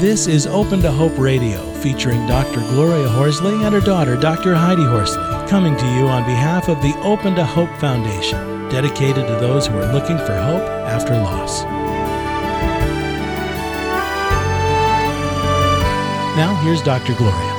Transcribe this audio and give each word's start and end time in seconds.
This 0.00 0.26
is 0.26 0.46
Open 0.46 0.82
to 0.82 0.92
Hope 0.92 1.16
Radio, 1.16 1.72
featuring 1.76 2.26
Dr. 2.26 2.60
Gloria 2.68 3.08
Horsley 3.08 3.64
and 3.64 3.74
her 3.74 3.80
daughter, 3.80 4.14
Dr. 4.14 4.54
Heidi 4.54 4.84
Horsley, 4.84 5.24
coming 5.48 5.74
to 5.74 5.86
you 5.94 6.06
on 6.06 6.22
behalf 6.24 6.68
of 6.68 6.82
the 6.82 6.94
Open 7.00 7.34
to 7.34 7.42
Hope 7.42 7.74
Foundation, 7.78 8.68
dedicated 8.68 9.26
to 9.26 9.36
those 9.36 9.66
who 9.66 9.78
are 9.78 9.90
looking 9.94 10.18
for 10.18 10.34
hope 10.36 10.60
after 10.84 11.14
loss. 11.14 11.62
Now, 16.36 16.54
here's 16.62 16.82
Dr. 16.82 17.14
Gloria. 17.14 17.54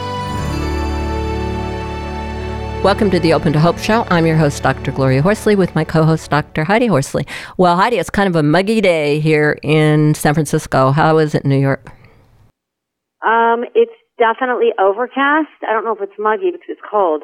Welcome 2.84 3.10
to 3.10 3.20
the 3.20 3.34
Open 3.34 3.52
to 3.54 3.60
Hope 3.60 3.80
Show. 3.80 4.06
I'm 4.12 4.28
your 4.28 4.38
host, 4.38 4.62
Dr. 4.62 4.92
Gloria 4.92 5.24
Horsley, 5.24 5.56
with 5.56 5.74
my 5.74 5.84
co 5.84 6.04
host, 6.04 6.30
Dr. 6.30 6.66
Heidi 6.66 6.86
Horsley. 6.86 7.26
Well, 7.58 7.78
Heidi, 7.78 7.98
it's 7.98 8.12
kind 8.12 8.28
of 8.28 8.36
a 8.36 8.44
muggy 8.44 8.80
day 8.80 9.20
here 9.20 9.58
in 9.64 10.14
San 10.14 10.36
Francisco. 10.36 10.92
How 10.92 11.18
is 11.18 11.34
it 11.34 11.44
in 11.44 11.50
New 11.50 11.58
York? 11.58 11.97
Um, 13.26 13.66
it's 13.76 13.94
definitely 14.18 14.70
overcast. 14.80 15.50
I 15.68 15.74
don't 15.74 15.86
know 15.86 15.96
if 15.96 16.02
it's 16.02 16.18
muggy 16.20 16.52
because 16.52 16.68
it's 16.70 16.82
cold, 16.90 17.24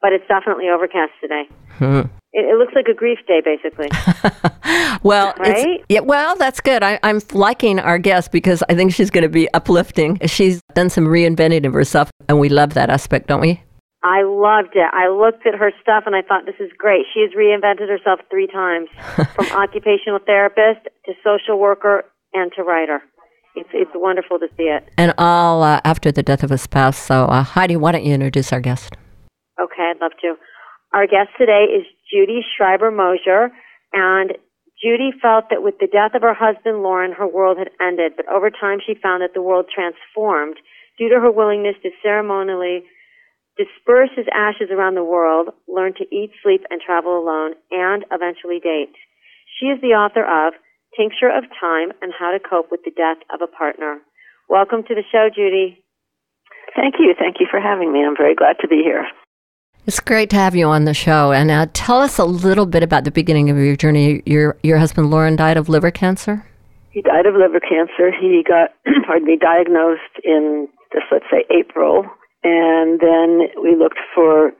but 0.00 0.12
it's 0.12 0.26
definitely 0.28 0.68
overcast 0.68 1.12
today. 1.20 1.44
Hmm. 1.78 2.08
It, 2.32 2.46
it, 2.46 2.58
looks 2.58 2.74
like 2.74 2.86
a 2.88 2.94
grief 2.94 3.18
day, 3.28 3.40
basically. 3.44 3.88
well, 5.02 5.34
right? 5.38 5.84
yeah, 5.88 6.00
well, 6.00 6.34
that's 6.36 6.60
good. 6.60 6.82
I, 6.82 6.98
am 7.02 7.20
liking 7.32 7.78
our 7.78 7.98
guest 7.98 8.32
because 8.32 8.62
I 8.68 8.74
think 8.74 8.92
she's 8.92 9.10
going 9.10 9.22
to 9.22 9.28
be 9.28 9.52
uplifting. 9.54 10.18
She's 10.26 10.60
done 10.74 10.90
some 10.90 11.06
reinventing 11.06 11.64
of 11.64 11.72
herself, 11.72 12.10
and 12.28 12.40
we 12.40 12.48
love 12.48 12.74
that 12.74 12.90
aspect, 12.90 13.28
don't 13.28 13.40
we? 13.40 13.62
I 14.04 14.22
loved 14.22 14.76
it. 14.76 14.86
I 14.92 15.08
looked 15.08 15.46
at 15.46 15.54
her 15.54 15.72
stuff 15.80 16.04
and 16.04 16.14
I 16.14 16.20
thought 16.20 16.44
this 16.44 16.60
is 16.60 16.70
great. 16.76 17.06
She 17.14 17.20
has 17.20 17.30
reinvented 17.32 17.88
herself 17.88 18.20
three 18.30 18.46
times, 18.46 18.88
from 19.34 19.46
occupational 19.52 20.18
therapist 20.26 20.84
to 21.06 21.12
social 21.24 21.58
worker 21.58 22.04
and 22.34 22.52
to 22.56 22.62
writer. 22.62 23.02
It's 23.54 23.68
it's 23.72 23.90
wonderful 23.94 24.38
to 24.38 24.48
see 24.56 24.64
it. 24.64 24.88
And 24.96 25.14
all 25.16 25.62
uh, 25.62 25.80
after 25.84 26.10
the 26.10 26.22
death 26.22 26.42
of 26.42 26.50
a 26.50 26.58
spouse. 26.58 26.98
So 26.98 27.26
uh, 27.26 27.42
Heidi, 27.42 27.76
why 27.76 27.92
don't 27.92 28.04
you 28.04 28.14
introduce 28.14 28.52
our 28.52 28.60
guest? 28.60 28.96
Okay, 29.60 29.92
I'd 29.94 30.00
love 30.00 30.12
to. 30.22 30.34
Our 30.92 31.06
guest 31.06 31.30
today 31.38 31.66
is 31.70 31.86
Judy 32.10 32.40
Schreiber 32.56 32.90
Mosher, 32.90 33.50
and 33.92 34.32
Judy 34.82 35.10
felt 35.22 35.50
that 35.50 35.62
with 35.62 35.78
the 35.78 35.86
death 35.86 36.14
of 36.14 36.22
her 36.22 36.34
husband 36.34 36.82
Loren, 36.82 37.12
her 37.12 37.26
world 37.26 37.58
had 37.58 37.70
ended. 37.80 38.12
But 38.16 38.28
over 38.28 38.50
time, 38.50 38.78
she 38.84 38.94
found 38.94 39.22
that 39.22 39.34
the 39.34 39.42
world 39.42 39.66
transformed 39.72 40.56
due 40.98 41.08
to 41.08 41.20
her 41.20 41.30
willingness 41.30 41.76
to 41.82 41.90
ceremonially 42.02 42.84
disperse 43.56 44.10
his 44.16 44.26
ashes 44.34 44.70
around 44.70 44.94
the 44.94 45.04
world, 45.04 45.50
learn 45.68 45.94
to 45.94 46.04
eat, 46.14 46.30
sleep, 46.42 46.62
and 46.70 46.80
travel 46.80 47.18
alone, 47.18 47.54
and 47.70 48.04
eventually 48.10 48.58
date. 48.58 48.94
She 49.58 49.66
is 49.66 49.80
the 49.80 49.94
author 49.94 50.26
of 50.26 50.54
Tincture 50.96 51.28
of 51.28 51.44
Time 51.60 51.90
and 52.02 52.12
How 52.18 52.32
to 52.32 52.38
Cope 52.38 52.70
with 52.70 52.80
the 52.84 52.90
Death 52.90 53.18
of 53.32 53.40
a 53.42 53.46
Partner. 53.46 53.98
Welcome 54.48 54.82
to 54.84 54.94
the 54.94 55.02
show, 55.10 55.28
Judy. 55.34 55.82
Thank 56.76 56.96
you. 56.98 57.14
Thank 57.18 57.36
you 57.40 57.46
for 57.50 57.60
having 57.60 57.92
me. 57.92 58.04
I'm 58.04 58.16
very 58.16 58.34
glad 58.34 58.56
to 58.60 58.68
be 58.68 58.82
here. 58.84 59.04
It's 59.86 60.00
great 60.00 60.30
to 60.30 60.36
have 60.36 60.54
you 60.54 60.66
on 60.66 60.84
the 60.84 60.94
show. 60.94 61.32
And 61.32 61.50
uh, 61.50 61.66
tell 61.72 62.00
us 62.00 62.18
a 62.18 62.24
little 62.24 62.66
bit 62.66 62.82
about 62.82 63.04
the 63.04 63.10
beginning 63.10 63.50
of 63.50 63.56
your 63.56 63.76
journey. 63.76 64.22
Your 64.24 64.56
your 64.62 64.78
husband 64.78 65.10
Loren 65.10 65.36
died 65.36 65.56
of 65.56 65.68
liver 65.68 65.90
cancer. 65.90 66.46
He 66.90 67.02
died 67.02 67.26
of 67.26 67.34
liver 67.34 67.60
cancer. 67.60 68.10
He 68.10 68.42
got, 68.46 68.70
pardon 69.06 69.26
me, 69.26 69.36
diagnosed 69.36 70.00
in 70.24 70.68
just 70.92 71.06
let's 71.10 71.26
say 71.30 71.44
April 71.50 72.06
and 72.44 73.00
then 73.00 73.48
we 73.60 73.74
looked 73.74 73.98
for 74.14 74.52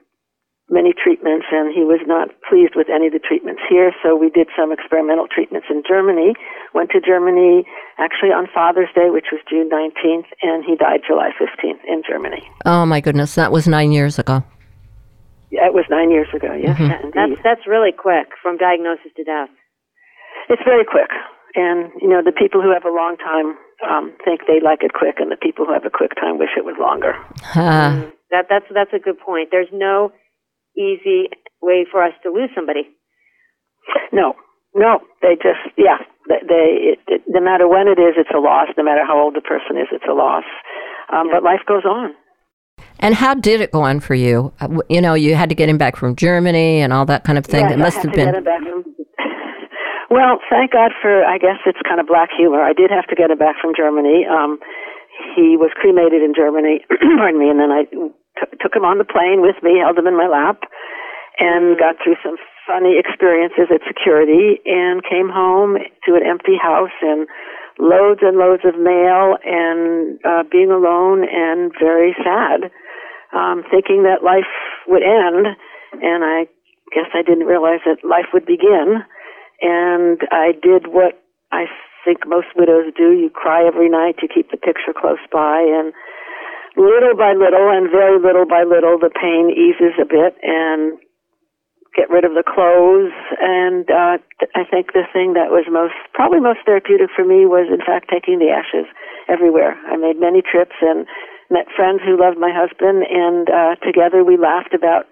many 0.70 0.95
treatments, 0.97 1.47
and 1.53 1.75
he 1.75 1.84
was 1.84 2.01
not 2.07 2.33
pleased 2.48 2.73
with 2.75 2.89
any 2.89 3.09
of 3.09 3.12
the 3.12 3.20
treatments 3.20 3.61
here. 3.69 3.93
So 4.03 4.17
we 4.17 4.31
did 4.31 4.48
some 4.57 4.73
experimental 4.73 5.29
treatments 5.29 5.69
in 5.69 5.83
Germany. 5.87 6.33
Went 6.73 6.91
to 6.91 7.01
Germany 7.01 7.69
actually 7.98 8.33
on 8.33 8.48
Father's 8.53 8.89
Day, 8.95 9.11
which 9.11 9.29
was 9.31 9.41
June 9.48 9.69
19th, 9.69 10.29
and 10.42 10.65
he 10.65 10.77
died 10.77 11.01
July 11.07 11.31
15th 11.37 11.85
in 11.87 12.03
Germany. 12.09 12.42
Oh 12.65 12.87
my 12.87 13.01
goodness, 13.01 13.35
that 13.35 13.53
was 13.53 13.69
nine 13.69 13.92
years 13.92 14.19
ago. 14.19 14.42
Yeah, 15.51 15.67
it 15.70 15.75
was 15.75 15.85
nine 15.91 16.11
years 16.11 16.29
ago. 16.35 16.51
Yes, 16.51 16.79
mm-hmm. 16.79 17.14
that's 17.14 17.39
that's 17.45 17.67
really 17.69 17.92
quick 17.92 18.35
from 18.42 18.57
diagnosis 18.57 19.13
to 19.17 19.23
death. 19.23 19.52
It's 20.48 20.63
very 20.64 20.85
quick, 20.85 21.14
and 21.55 21.92
you 22.02 22.08
know 22.08 22.23
the 22.25 22.33
people 22.35 22.61
who 22.61 22.73
have 22.73 22.85
a 22.85 22.91
long 22.91 23.17
time 23.23 23.55
um, 23.86 24.11
think 24.25 24.48
they 24.48 24.58
like 24.58 24.83
it 24.83 24.95
quick, 24.98 25.23
and 25.23 25.31
the 25.31 25.39
people 25.39 25.64
who 25.64 25.73
have 25.73 25.85
a 25.85 25.95
quick 25.95 26.17
time 26.19 26.39
wish 26.39 26.57
it 26.57 26.64
was 26.64 26.75
longer. 26.81 27.14
Mm, 27.55 28.11
that 28.35 28.51
that's 28.51 28.67
that's 28.75 28.91
a 28.92 28.98
good 28.98 29.20
point. 29.20 29.51
There's 29.52 29.70
no 29.70 30.11
easy 30.77 31.29
way 31.62 31.86
for 31.90 32.02
us 32.02 32.12
to 32.23 32.30
lose 32.30 32.51
somebody. 32.55 32.83
No, 34.12 34.35
no, 34.74 35.01
they 35.23 35.35
just 35.35 35.61
yeah. 35.77 35.98
They, 36.29 36.40
they 36.48 36.67
it, 36.95 36.98
it, 37.07 37.23
no 37.29 37.40
matter 37.40 37.68
when 37.68 37.86
it 37.86 38.01
is, 38.01 38.14
it's 38.17 38.30
a 38.35 38.39
loss. 38.39 38.68
No 38.77 38.84
matter 38.84 39.05
how 39.07 39.20
old 39.20 39.34
the 39.34 39.40
person 39.40 39.77
is, 39.77 39.89
it's 39.92 40.05
a 40.08 40.14
loss. 40.14 40.45
Um, 41.13 41.27
yeah. 41.27 41.34
But 41.34 41.42
life 41.42 41.61
goes 41.67 41.84
on. 41.84 42.14
And 43.01 43.14
how 43.14 43.34
did 43.34 43.61
it 43.61 43.73
go 43.73 43.83
on 43.83 44.01
for 44.01 44.14
you? 44.14 44.52
Uh, 44.61 44.79
you 44.89 45.01
know, 45.01 45.14
you 45.14 45.34
had 45.34 45.48
to 45.51 45.55
get 45.55 45.68
him 45.68 45.79
back 45.79 45.96
from 45.96 46.17
Germany 46.17 46.80
and 46.80 46.92
all 46.92 47.05
that 47.07 47.24
kind 47.24 47.39
of 47.39 47.45
thing. 47.45 47.63
Yes, 47.63 47.73
it 47.73 47.79
must 47.79 47.98
have 47.98 48.13
been. 48.13 48.34
Well, 50.14 50.39
thank 50.48 50.70
God 50.70 50.92
for, 51.02 51.24
I 51.24 51.39
guess 51.39 51.58
it's 51.67 51.80
kind 51.83 51.98
of 51.98 52.07
black 52.07 52.29
humor. 52.30 52.63
I 52.63 52.73
did 52.73 52.90
have 52.95 53.08
to 53.08 53.17
get 53.17 53.33
him 53.33 53.39
back 53.39 53.57
from 53.61 53.73
Germany. 53.74 54.23
Um, 54.30 54.63
he 55.34 55.58
was 55.58 55.74
cremated 55.74 56.23
in 56.23 56.34
Germany, 56.36 56.86
pardon 57.18 57.40
me, 57.40 57.51
and 57.51 57.58
then 57.58 57.74
I 57.74 57.83
t- 58.40 58.56
took 58.61 58.74
him 58.74 58.84
on 58.84 58.98
the 58.98 59.08
plane 59.08 59.42
with 59.42 59.56
me, 59.62 59.78
held 59.78 59.98
him 59.98 60.06
in 60.06 60.17
my 60.17 60.28
lap, 60.28 60.62
and 61.39 61.78
got 61.78 61.96
through 62.02 62.17
some 62.22 62.36
funny 62.67 62.96
experiences 62.98 63.68
at 63.68 63.80
security 63.86 64.61
and 64.64 65.02
came 65.05 65.28
home 65.28 65.77
to 66.06 66.14
an 66.14 66.24
empty 66.24 66.56
house 66.56 66.95
and 67.02 67.27
loads 67.78 68.20
and 68.22 68.39
loads 68.39 68.62
of 68.64 68.78
mail 68.78 69.36
and 69.45 70.18
uh, 70.24 70.42
being 70.50 70.70
alone 70.70 71.27
and 71.28 71.72
very 71.78 72.14
sad, 72.22 72.70
um, 73.34 73.64
thinking 73.70 74.05
that 74.05 74.22
life 74.24 74.48
would 74.86 75.02
end. 75.02 75.58
And 76.01 76.24
I 76.24 76.46
guess 76.95 77.11
I 77.12 77.22
didn't 77.22 77.46
realize 77.46 77.80
that 77.84 78.06
life 78.06 78.30
would 78.33 78.46
begin 78.46 79.02
and 79.61 80.20
I 80.30 80.52
did 80.52 80.92
what 80.92 81.22
I 81.52 81.66
think 82.05 82.27
most 82.27 82.48
widows 82.56 82.92
do. 82.96 83.12
You 83.12 83.30
cry 83.30 83.66
every 83.66 83.89
night, 83.89 84.16
you 84.22 84.28
keep 84.28 84.51
the 84.51 84.56
picture 84.56 84.92
close 84.92 85.22
by, 85.33 85.64
and 85.64 85.92
little 86.77 87.17
by 87.17 87.33
little 87.35 87.70
and 87.70 87.90
very 87.90 88.18
little 88.18 88.46
by 88.46 88.62
little, 88.62 88.98
the 88.98 89.11
pain 89.11 89.51
eases 89.51 89.95
a 90.01 90.07
bit 90.07 90.35
and 90.42 90.98
get 91.95 92.11
rid 92.11 92.27
of 92.27 92.35
the 92.35 92.42
clothes. 92.42 93.14
And 93.39 93.86
uh, 93.86 94.18
I 94.55 94.67
think 94.67 94.92
the 94.92 95.07
thing 95.14 95.39
that 95.39 95.55
was 95.55 95.64
most, 95.70 95.95
probably 96.13 96.42
most 96.42 96.67
therapeutic 96.67 97.11
for 97.14 97.24
me 97.24 97.46
was, 97.46 97.70
in 97.70 97.80
fact, 97.80 98.11
taking 98.11 98.42
the 98.42 98.51
ashes 98.51 98.90
everywhere. 99.30 99.79
I 99.86 99.96
made 99.96 100.18
many 100.18 100.42
trips 100.42 100.74
and 100.83 101.07
met 101.51 101.70
friends 101.77 102.02
who 102.02 102.18
loved 102.18 102.39
my 102.39 102.51
husband, 102.51 103.07
and 103.07 103.46
uh, 103.46 103.74
together 103.84 104.27
we 104.27 104.36
laughed 104.36 104.74
about 104.74 105.07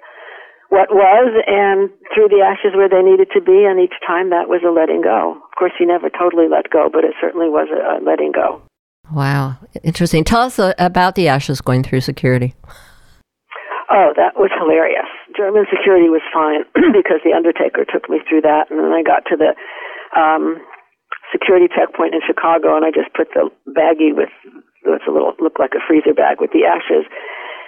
what 0.73 0.89
was 0.89 1.31
and 1.47 1.93
threw 2.17 2.33
the 2.33 2.41
ashes 2.41 2.73
where 2.75 2.89
they 2.89 3.05
needed 3.05 3.29
to 3.37 3.45
be, 3.45 3.69
and 3.69 3.79
each 3.79 3.95
time 4.03 4.31
that 4.31 4.49
was 4.49 4.65
a 4.65 4.73
letting 4.73 5.05
go. 5.05 5.37
Of 5.37 5.55
course, 5.55 5.77
he 5.79 5.85
never 5.85 6.09
totally 6.09 6.49
let 6.49 6.73
go, 6.73 6.89
but 6.91 7.05
it 7.05 7.13
certainly 7.21 7.53
was 7.53 7.69
a, 7.69 7.79
a 7.79 7.95
letting 8.01 8.33
go. 8.33 8.65
Wow, 9.13 9.61
interesting. 9.85 10.25
Tell 10.25 10.41
us 10.41 10.59
uh, 10.59 10.73
about 10.79 11.15
the 11.15 11.29
ashes 11.29 11.61
going 11.61 11.85
through 11.85 12.01
security. 12.01 12.55
Oh, 13.93 14.17
that 14.17 14.41
was 14.41 14.49
hilarious. 14.57 15.05
German 15.37 15.69
security 15.69 16.09
was 16.09 16.25
fine 16.33 16.65
because 16.97 17.21
the 17.21 17.37
undertaker 17.37 17.85
took 17.85 18.09
me 18.09 18.25
through 18.25 18.41
that, 18.49 18.73
and 18.73 18.81
then 18.81 18.89
I 18.89 19.05
got 19.05 19.29
to 19.29 19.37
the 19.37 19.53
um, 20.17 20.65
security 21.29 21.69
checkpoint 21.69 22.17
in 22.17 22.25
Chicago, 22.25 22.73
and 22.73 22.89
I 22.89 22.91
just 22.91 23.13
put 23.13 23.29
the 23.37 23.53
baggie 23.69 24.17
with 24.17 24.33
what's 24.89 25.05
a 25.05 25.13
little 25.13 25.37
looked 25.37 25.61
like 25.61 25.77
a 25.77 25.85
freezer 25.85 26.17
bag 26.17 26.41
with 26.41 26.57
the 26.57 26.65
ashes, 26.65 27.05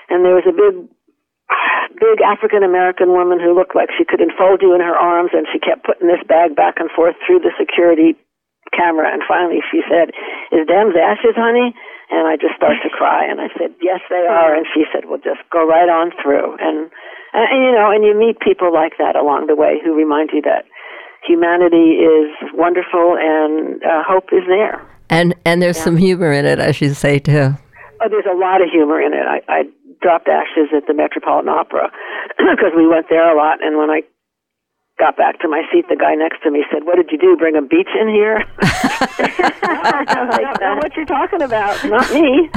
and 0.09 0.25
there 0.25 0.33
was 0.33 0.49
a 0.49 0.57
big 0.57 0.81
big 2.01 2.25
African 2.25 2.65
American 2.65 3.13
woman 3.13 3.37
who 3.37 3.53
looked 3.53 3.77
like 3.77 3.93
she 3.93 4.09
could 4.09 4.25
enfold 4.25 4.65
you 4.65 4.73
in 4.73 4.81
her 4.81 4.97
arms, 4.97 5.37
and 5.37 5.45
she 5.53 5.61
kept 5.61 5.85
putting 5.85 6.09
this 6.09 6.25
bag 6.25 6.57
back 6.57 6.81
and 6.81 6.89
forth 6.89 7.21
through 7.29 7.45
the 7.45 7.53
security 7.61 8.17
camera. 8.75 9.07
And 9.07 9.23
finally, 9.23 9.63
she 9.71 9.81
said, 9.87 10.11
"Is 10.51 10.67
them's 10.67 10.99
ashes, 10.99 11.39
honey?" 11.39 11.73
And 12.11 12.27
I 12.27 12.37
just 12.37 12.59
started 12.59 12.83
to 12.83 12.91
cry, 12.99 13.25
and 13.25 13.41
I 13.41 13.49
said, 13.55 13.73
"Yes, 13.81 14.03
they 14.11 14.27
are." 14.27 14.55
And 14.55 14.67
she 14.75 14.85
said, 14.93 15.07
"Well, 15.07 15.23
just 15.23 15.41
go 15.55 15.63
right 15.63 15.89
on 15.89 16.11
through." 16.19 16.59
And, 16.59 16.91
and 17.33 17.59
you 17.63 17.73
know, 17.73 17.95
and 17.95 18.05
you 18.05 18.19
meet 18.19 18.41
people 18.41 18.73
like 18.75 18.99
that 18.99 19.17
along 19.17 19.47
the 19.47 19.57
way 19.57 19.79
who 19.83 19.95
remind 19.95 20.31
you 20.35 20.43
that 20.43 20.67
humanity 21.27 22.03
is 22.03 22.31
wonderful 22.53 23.17
and 23.19 23.83
uh, 23.83 24.03
hope 24.05 24.29
is 24.33 24.45
there. 24.47 24.85
And 25.09 25.35
and 25.45 25.63
there's 25.63 25.79
yeah. 25.79 25.85
some 25.85 25.97
humor 25.97 26.33
in 26.33 26.45
it, 26.45 26.59
as 26.59 26.81
you 26.81 26.95
say 26.95 27.19
too. 27.19 27.55
Oh, 28.03 28.09
there's 28.11 28.29
a 28.29 28.37
lot 28.37 28.61
of 28.61 28.69
humor 28.71 29.01
in 29.01 29.15
it. 29.15 29.25
I, 29.25 29.41
I 29.49 29.63
dropped 30.01 30.29
ashes 30.29 30.69
at 30.77 30.87
the 30.87 30.95
Metropolitan 30.95 31.49
Opera 31.49 31.91
because 32.37 32.77
we 32.77 32.87
went 32.87 33.09
there 33.09 33.25
a 33.25 33.37
lot. 33.37 33.65
And 33.65 33.79
when 33.79 33.91
I 33.91 34.03
got 34.99 35.17
back 35.17 35.41
to 35.41 35.49
my 35.49 35.63
seat, 35.73 35.87
the 35.89 35.97
guy 35.97 36.15
next 36.15 36.43
to 36.43 36.51
me 36.51 36.65
said, 36.71 36.85
"What 36.85 36.97
did 36.97 37.11
you 37.11 37.19
do? 37.19 37.37
Bring 37.37 37.57
a 37.57 37.63
beach 37.63 37.91
in 37.99 38.09
here?" 38.09 38.45
I 38.63 40.45
don't 40.47 40.61
know 40.61 40.77
what 40.77 40.95
you're 40.97 41.07
talking 41.09 41.43
about. 41.43 41.83
Not 41.85 42.11
me. 42.13 42.51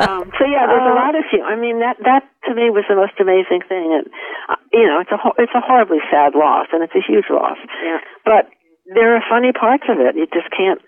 Um, 0.00 0.32
so 0.40 0.48
yeah, 0.48 0.64
there's 0.66 0.88
a 0.88 0.96
uh, 0.96 1.04
lot 1.04 1.14
of 1.14 1.24
you. 1.32 1.44
I 1.44 1.56
mean, 1.56 1.80
that 1.80 2.00
that 2.04 2.24
to 2.48 2.54
me 2.54 2.72
was 2.72 2.84
the 2.88 2.96
most 2.96 3.20
amazing 3.20 3.60
thing. 3.68 3.92
And 3.92 4.06
uh, 4.48 4.56
you 4.72 4.88
know, 4.88 5.00
it's 5.00 5.12
a 5.12 5.20
ho- 5.20 5.36
it's 5.36 5.52
a 5.54 5.60
horribly 5.60 6.00
sad 6.10 6.32
loss, 6.34 6.68
and 6.72 6.82
it's 6.82 6.96
a 6.96 7.04
huge 7.04 7.28
loss. 7.28 7.60
Yeah. 7.84 8.00
But 8.24 8.48
there 8.88 9.14
are 9.14 9.22
funny 9.28 9.52
parts 9.52 9.84
of 9.88 10.00
it. 10.00 10.16
You 10.16 10.26
just 10.32 10.48
can't 10.50 10.80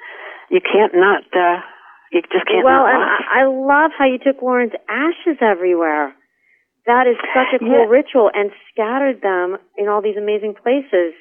you 0.50 0.60
can't 0.60 0.94
not 0.94 1.24
uh, 1.36 1.60
you 2.12 2.22
just 2.32 2.46
can't. 2.46 2.64
Well, 2.64 2.86
and. 2.86 2.96
I, 2.96 3.42
I 3.42 3.44
love 3.44 3.92
how 3.96 4.06
you 4.06 4.18
took 4.18 4.40
Loren's 4.42 4.72
ashes 4.88 5.38
everywhere. 5.40 6.14
That 6.86 7.06
is 7.06 7.16
such 7.34 7.54
a 7.54 7.58
cool 7.58 7.68
Yeah. 7.68 7.88
ritual 7.88 8.30
and 8.32 8.52
scattered 8.70 9.20
them 9.22 9.58
in 9.76 9.88
all 9.88 10.02
these 10.02 10.16
amazing 10.16 10.54
places. 10.54 11.14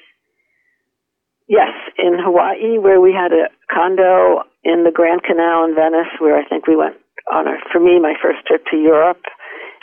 Yes, 1.48 1.72
in 1.98 2.18
Hawaii, 2.18 2.78
where 2.78 3.00
we 3.00 3.12
had 3.12 3.32
a 3.32 3.48
condo 3.70 4.44
in 4.62 4.84
the 4.84 4.90
Grand 4.90 5.22
Canal 5.22 5.64
in 5.64 5.74
Venice, 5.74 6.08
where 6.18 6.36
I 6.36 6.44
think 6.44 6.66
we 6.66 6.76
went 6.76 6.96
on 7.32 7.46
our, 7.48 7.58
for 7.72 7.80
me, 7.80 7.98
my 8.00 8.14
first 8.20 8.46
trip 8.46 8.64
to 8.70 8.76
Europe. 8.76 9.22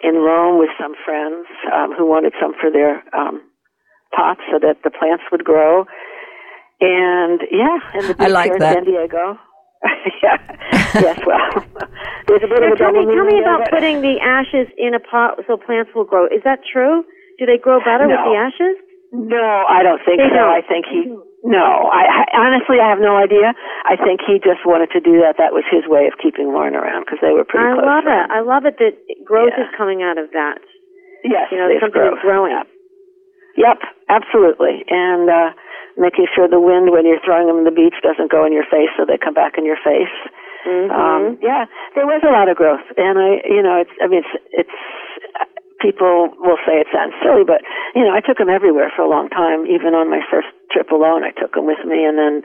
In 0.03 0.15
Rome 0.15 0.57
with 0.57 0.71
some 0.81 0.95
friends 1.05 1.45
um, 1.71 1.93
who 1.93 2.07
wanted 2.07 2.33
some 2.41 2.53
for 2.59 2.71
their 2.71 3.03
um, 3.13 3.39
pots 4.15 4.41
so 4.51 4.57
that 4.57 4.81
the 4.83 4.89
plants 4.89 5.23
would 5.31 5.43
grow. 5.43 5.85
And 6.79 7.39
yeah, 7.51 7.77
and 7.93 8.03
the 8.09 8.15
I 8.17 8.25
beach 8.25 8.33
like 8.33 8.49
here 8.49 8.59
that. 8.59 8.77
in 8.79 8.85
San 8.85 8.93
Diego. 8.93 9.37
yeah. 10.23 10.37
yes. 11.01 11.17
Well, 11.25 11.41
there's 12.27 12.43
a 12.43 12.49
bit 12.49 12.61
Now, 12.61 12.67
of 12.69 12.73
a 12.73 12.77
tell 12.77 12.93
me, 12.93 13.05
tell 13.09 13.25
me 13.25 13.39
about 13.41 13.69
putting 13.69 14.01
the 14.01 14.21
ashes 14.21 14.67
in 14.77 14.93
a 14.93 14.99
pot 15.01 15.39
so 15.47 15.57
plants 15.57 15.91
will 15.95 16.05
grow. 16.05 16.25
Is 16.27 16.43
that 16.45 16.59
true? 16.65 17.03
Do 17.39 17.45
they 17.49 17.57
grow 17.57 17.79
better 17.81 18.05
with 18.05 18.21
the 18.21 18.35
ashes? 18.37 18.77
No, 19.11 19.65
I 19.67 19.81
don't 19.83 19.99
think 20.05 20.21
They 20.21 20.29
so. 20.29 20.37
don't. 20.39 20.53
I 20.53 20.61
think 20.61 20.85
he. 20.87 21.09
No, 21.43 21.89
I, 21.89 22.05
I 22.05 22.23
honestly 22.37 22.77
I 22.77 22.87
have 22.87 23.01
no 23.01 23.17
idea. 23.17 23.51
I 23.89 23.97
think 23.97 24.21
he 24.21 24.37
just 24.37 24.61
wanted 24.63 24.93
to 24.93 25.01
do 25.01 25.17
that. 25.25 25.35
That 25.41 25.51
was 25.51 25.65
his 25.73 25.83
way 25.89 26.05
of 26.05 26.13
keeping 26.21 26.53
Lauren 26.53 26.77
around 26.77 27.03
because 27.09 27.17
they 27.19 27.33
were 27.33 27.43
pretty 27.43 27.65
I 27.65 27.73
close. 27.73 27.83
I 27.83 27.89
love 27.97 28.05
it. 28.07 28.25
I 28.29 28.39
love 28.45 28.63
it 28.69 28.75
that 28.77 28.93
growth 29.25 29.51
Yeah. 29.57 29.65
is 29.65 29.69
coming 29.75 30.05
out 30.05 30.21
of 30.21 30.29
that. 30.37 30.61
Yes, 31.25 31.49
You 31.51 31.57
know, 31.57 31.67
something 31.81 31.91
growth. 31.97 32.21
is 32.21 32.23
growing. 32.23 32.53
Yep. 32.53 32.67
Yep, 33.57 33.79
absolutely. 34.09 34.85
And 34.89 35.29
uh 35.29 35.49
making 35.97 36.27
sure 36.33 36.47
the 36.47 36.59
wind 36.59 36.89
when 36.91 37.05
you're 37.05 37.19
throwing 37.23 37.47
them 37.47 37.57
in 37.59 37.65
the 37.67 37.75
beach 37.75 37.95
doesn't 38.01 38.31
go 38.31 38.45
in 38.45 38.53
your 38.53 38.63
face 38.71 38.87
so 38.95 39.03
they 39.05 39.17
come 39.19 39.33
back 39.35 39.57
in 39.57 39.65
your 39.65 39.77
face. 39.83 40.13
hmm 40.63 40.91
Um 40.91 41.37
yeah, 41.41 41.65
there 41.95 42.05
was 42.05 42.21
a 42.23 42.31
lot 42.31 42.47
of 42.49 42.55
growth 42.55 42.85
and 42.97 43.19
I 43.19 43.43
you 43.47 43.61
know, 43.61 43.75
it's 43.83 43.91
I 44.01 44.07
mean 44.07 44.23
it's 44.23 44.35
it's 44.67 44.77
people 45.79 46.29
will 46.39 46.57
say 46.65 46.77
it 46.79 46.87
sounds 46.93 47.13
silly, 47.23 47.43
but 47.43 47.61
you 47.95 48.03
know, 48.03 48.13
I 48.13 48.21
took 48.21 48.39
him 48.39 48.49
everywhere 48.49 48.91
for 48.95 49.01
a 49.01 49.09
long 49.09 49.29
time. 49.29 49.65
Even 49.65 49.95
on 49.95 50.09
my 50.09 50.21
first 50.31 50.47
trip 50.71 50.91
alone, 50.91 51.23
I 51.23 51.31
took 51.31 51.55
him 51.57 51.65
with 51.65 51.81
me 51.85 52.05
and 52.05 52.17
then 52.17 52.43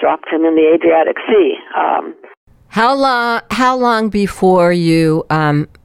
dropped 0.00 0.28
him 0.30 0.44
in 0.44 0.54
the 0.54 0.66
Adriatic 0.74 1.16
Sea. 1.28 1.54
Um 1.76 2.14
How 2.68 2.94
long? 2.94 3.40
How 3.50 3.76
long 3.76 4.08
before 4.10 4.72
you, 4.72 5.24
um, 5.30 5.66
a- 5.66 5.77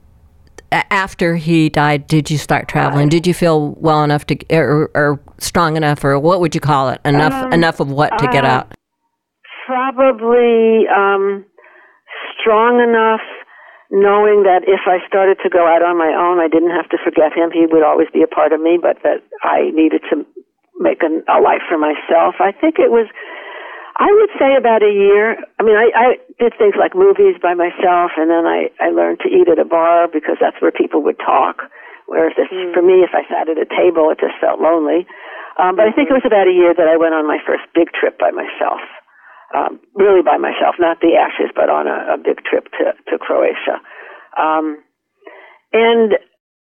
after 0.89 1.35
he 1.35 1.69
died, 1.69 2.07
did 2.07 2.31
you 2.31 2.37
start 2.37 2.67
traveling? 2.67 3.09
Did 3.09 3.27
you 3.27 3.33
feel 3.33 3.71
well 3.79 4.03
enough 4.03 4.25
to, 4.27 4.37
or, 4.49 4.89
or 4.95 5.19
strong 5.39 5.77
enough, 5.77 6.03
or 6.03 6.17
what 6.19 6.39
would 6.39 6.55
you 6.55 6.61
call 6.61 6.89
it? 6.89 6.99
Enough, 7.05 7.33
Um, 7.33 7.53
enough 7.53 7.79
of 7.79 7.91
what 7.91 8.17
to 8.17 8.27
get 8.27 8.43
uh, 8.43 8.47
out? 8.47 8.73
probably 9.65 10.83
um, 10.91 11.45
strong 12.35 12.83
enough 12.83 13.23
knowing 13.93 14.43
that 14.43 14.65
if 14.65 14.89
I 14.89 14.99
started 15.07 15.37
to 15.43 15.49
go 15.49 15.69
out 15.69 15.85
on 15.85 15.97
my 15.97 16.09
own, 16.09 16.41
I 16.41 16.49
didn't 16.49 16.73
have 16.73 16.89
to 16.89 16.97
forget 16.97 17.31
him. 17.31 17.53
He 17.53 17.69
would 17.69 17.85
always 17.85 18.09
be 18.11 18.23
a 18.23 18.27
part 18.27 18.51
of 18.51 18.59
me, 18.59 18.79
but 18.81 18.97
that 19.03 19.21
I 19.45 19.69
needed 19.71 20.01
to 20.09 20.25
make 20.81 21.05
a, 21.05 21.21
a 21.29 21.37
life 21.39 21.61
for 21.69 21.77
myself. 21.77 22.41
I 22.41 22.51
think 22.51 22.81
it 22.81 22.89
was, 22.89 23.05
I 23.95 24.09
would 24.09 24.33
say 24.41 24.57
about 24.57 24.81
a 24.81 24.89
year. 24.89 25.37
I 25.59 25.63
mean, 25.63 25.77
I, 25.77 25.87
I 25.93 26.07
did 26.41 26.57
things 26.57 26.73
like 26.77 26.97
movies 26.97 27.37
by 27.41 27.53
myself, 27.53 28.17
and 28.17 28.29
then 28.29 28.45
I, 28.45 28.73
I 28.81 28.89
learned 28.89 29.21
to 29.21 29.29
eat 29.29 29.47
at 29.47 29.61
a 29.61 29.65
bar 29.65 30.09
because 30.09 30.37
that's 30.41 30.57
where 30.61 30.73
people 30.73 31.03
would 31.03 31.19
talk. 31.21 31.69
Whereas 32.09 32.33
if, 32.35 32.49
for 32.73 32.81
me, 32.81 33.05
if 33.05 33.13
I 33.13 33.23
sat 33.29 33.47
at 33.47 33.61
a 33.61 33.69
table, 33.69 34.09
it 34.09 34.19
just 34.19 34.35
felt 34.41 34.59
lonely. 34.59 35.05
Um, 35.61 35.77
but 35.77 35.85
I 35.85 35.93
think 35.93 36.09
it 36.09 36.17
was 36.17 36.25
about 36.25 36.49
a 36.49 36.55
year 36.55 36.73
that 36.73 36.89
I 36.89 36.97
went 36.97 37.13
on 37.13 37.29
my 37.29 37.37
first 37.45 37.63
big 37.77 37.93
trip 37.93 38.17
by 38.17 38.33
myself 38.33 38.81
um, 39.53 39.79
really 39.93 40.21
by 40.25 40.37
myself, 40.37 40.75
not 40.79 40.99
the 40.99 41.13
Ashes, 41.13 41.53
but 41.55 41.69
on 41.69 41.87
a, 41.87 42.15
a 42.15 42.17
big 42.17 42.41
trip 42.43 42.65
to, 42.77 42.97
to 43.09 43.17
Croatia. 43.21 43.77
Um, 44.35 44.81
and 45.71 46.17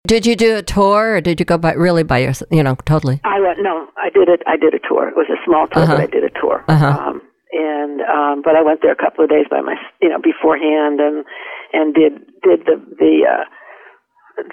Did 0.07 0.25
you 0.25 0.35
do 0.35 0.55
a 0.55 0.63
tour, 0.63 1.15
or 1.15 1.21
did 1.21 1.39
you 1.39 1.45
go 1.45 1.57
by 1.57 1.73
really 1.73 2.03
by 2.03 2.19
yourself? 2.19 2.47
You 2.49 2.63
know, 2.63 2.75
totally. 2.85 3.19
I 3.25 3.39
went, 3.43 3.59
no, 3.61 3.87
I 3.99 4.09
did 4.09 4.29
it. 4.29 4.41
I 4.47 4.55
did 4.55 4.73
a 4.73 4.79
tour. 4.87 5.07
It 5.11 5.15
was 5.19 5.27
a 5.29 5.39
small 5.45 5.67
tour, 5.67 5.83
Uh-huh. 5.83 5.95
but 5.97 6.03
I 6.03 6.07
did 6.07 6.23
a 6.23 6.31
tour. 6.39 6.63
Uh-huh. 6.67 6.85
Um, 6.95 7.21
and 7.51 8.01
um, 8.01 8.35
but 8.45 8.55
I 8.55 8.61
went 8.63 8.79
there 8.81 8.91
a 8.95 9.01
couple 9.03 9.23
of 9.23 9.29
days 9.29 9.45
by 9.49 9.59
my, 9.61 9.75
you 10.01 10.09
know, 10.09 10.19
beforehand, 10.23 10.99
and 10.99 11.25
and 11.73 11.93
did 11.93 12.13
did 12.41 12.59
the 12.65 12.79
the 13.03 13.13
uh, 13.27 13.43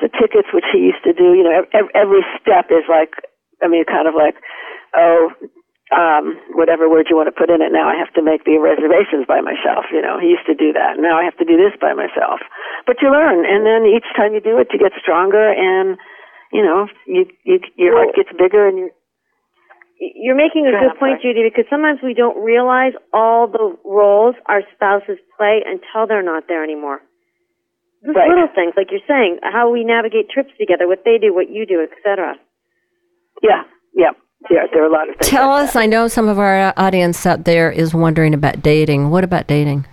the 0.02 0.08
tickets 0.18 0.48
which 0.52 0.66
he 0.74 0.80
used 0.90 1.02
to 1.04 1.12
do. 1.12 1.34
You 1.38 1.44
know, 1.46 1.54
every, 1.72 1.90
every 1.94 2.22
step 2.40 2.66
is 2.74 2.84
like, 2.90 3.14
I 3.62 3.68
mean, 3.68 3.84
kind 3.84 4.08
of 4.08 4.14
like, 4.18 4.34
oh, 4.96 5.30
um, 5.94 6.36
whatever 6.58 6.90
word 6.90 7.06
you 7.08 7.16
want 7.16 7.30
to 7.30 7.36
put 7.36 7.48
in 7.48 7.62
it. 7.62 7.70
Now 7.70 7.86
I 7.86 7.94
have 7.94 8.10
to 8.18 8.22
make 8.22 8.42
the 8.44 8.58
reservations 8.58 9.24
by 9.30 9.40
myself. 9.40 9.86
You 9.94 10.02
know, 10.02 10.18
he 10.18 10.34
used 10.34 10.46
to 10.50 10.54
do 10.58 10.74
that. 10.74 10.98
Now 10.98 11.16
I 11.16 11.24
have 11.24 11.38
to 11.38 11.46
do 11.46 11.54
this 11.56 11.72
by 11.78 11.94
myself. 11.94 12.42
But 12.86 12.98
you 13.00 13.08
learn, 13.10 13.46
and 13.46 13.62
then 13.64 13.86
each 13.86 14.06
time 14.18 14.34
you 14.34 14.42
do 14.42 14.58
it, 14.58 14.68
you 14.74 14.78
get 14.82 14.92
stronger, 15.00 15.40
and 15.40 15.96
you 16.52 16.62
know, 16.62 16.90
you, 17.06 17.26
you 17.46 17.62
your 17.78 17.94
heart 17.94 18.14
gets 18.18 18.30
bigger, 18.36 18.66
and 18.66 18.78
you. 18.78 18.90
You're 19.96 20.36
making 20.36 20.66
a 20.66 20.74
good 20.74 20.98
point. 20.98 21.22
Judy, 21.22 21.46
because 21.46 21.70
sometimes 21.70 22.00
we 22.02 22.12
don't 22.12 22.42
realize 22.42 22.92
all 23.14 23.46
the 23.46 23.78
roles 23.86 24.34
our 24.46 24.62
spouses 24.74 25.22
play 25.38 25.62
until 25.64 26.06
they're 26.10 26.26
not 26.26 26.44
there 26.48 26.64
anymore. 26.64 27.00
Just 28.04 28.16
Right. 28.16 28.28
little 28.28 28.48
things, 28.48 28.74
like 28.76 28.90
you're 28.90 29.06
saying, 29.08 29.38
how 29.42 29.70
we 29.70 29.82
navigate 29.82 30.28
trips 30.28 30.52
together, 30.58 30.86
what 30.86 31.04
they 31.04 31.16
do, 31.16 31.32
what 31.32 31.48
you 31.48 31.64
do, 31.64 31.80
etc. 31.80 32.36
Yeah, 33.40 33.64
yeah. 33.94 34.12
There, 34.50 34.66
there 34.72 34.82
are 34.84 34.88
a 34.88 34.92
lot 34.92 35.08
of 35.08 35.16
things. 35.16 35.28
Tell 35.30 35.48
like 35.48 35.68
us. 35.68 35.72
that. 35.72 35.80
I 35.80 35.86
know 35.86 36.08
some 36.08 36.28
of 36.28 36.38
our 36.38 36.72
audience 36.76 37.24
out 37.26 37.44
there 37.44 37.70
is 37.70 37.94
wondering 37.94 38.34
about 38.34 38.62
dating. 38.62 39.10
What 39.10 39.24
about 39.24 39.46
dating? 39.46 39.86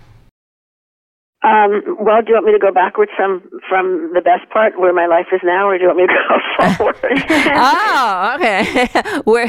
Um, 1.42 1.82
well, 1.98 2.22
do 2.22 2.28
you 2.30 2.34
want 2.38 2.46
me 2.46 2.52
to 2.52 2.58
go 2.62 2.70
backwards 2.70 3.10
from 3.16 3.42
from 3.68 4.12
the 4.14 4.20
best 4.20 4.48
part 4.52 4.78
where 4.78 4.92
my 4.92 5.06
life 5.06 5.26
is 5.32 5.40
now, 5.42 5.66
or 5.68 5.76
do 5.76 5.82
you 5.82 5.88
want 5.90 5.98
me 5.98 6.06
to 6.06 6.14
go 6.14 6.70
forward? 6.78 6.96
oh, 7.58 8.36
okay. 8.38 8.86
We're 9.26 9.48